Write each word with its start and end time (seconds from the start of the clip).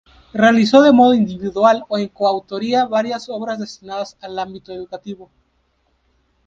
Realizó 0.33 0.81
de 0.81 0.91
modo 0.91 1.13
individual 1.13 1.85
o 1.87 1.95
en 1.99 2.07
coautoría 2.07 2.87
varias 2.87 3.29
obras 3.29 3.59
destinadas 3.59 4.17
al 4.19 4.39
ámbito 4.39 4.71
educativo. 4.73 5.29